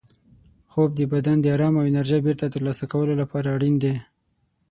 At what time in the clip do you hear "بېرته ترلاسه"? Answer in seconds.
2.25-2.85